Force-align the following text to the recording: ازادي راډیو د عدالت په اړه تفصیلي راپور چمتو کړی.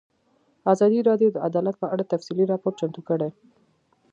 ازادي 0.73 0.99
راډیو 1.09 1.29
د 1.33 1.37
عدالت 1.47 1.75
په 1.79 1.87
اړه 1.93 2.09
تفصیلي 2.13 2.45
راپور 2.51 2.73
چمتو 2.79 3.01
کړی. 3.09 3.29